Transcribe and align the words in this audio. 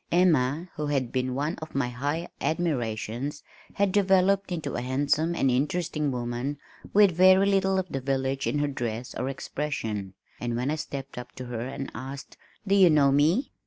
Emma, 0.11 0.67
who 0.77 0.87
had 0.87 1.11
been 1.11 1.35
one 1.35 1.53
of 1.61 1.75
my 1.75 1.89
high 1.89 2.27
admirations, 2.41 3.43
had 3.75 3.91
developed 3.91 4.51
into 4.51 4.73
a 4.73 4.81
handsome 4.81 5.35
and 5.35 5.51
interesting 5.51 6.09
woman 6.09 6.57
with 6.91 7.11
very 7.11 7.45
little 7.45 7.77
of 7.77 7.87
the 7.87 8.01
village 8.01 8.47
in 8.47 8.57
her 8.57 8.67
dress 8.67 9.13
or 9.13 9.29
expression, 9.29 10.15
and 10.39 10.55
when 10.55 10.71
I 10.71 10.75
stepped 10.77 11.19
up 11.19 11.33
to 11.33 11.45
her 11.45 11.67
and 11.67 11.91
asked, 11.93 12.35
"Do 12.65 12.73
you 12.73 12.89
know 12.89 13.11
me?" 13.11 13.51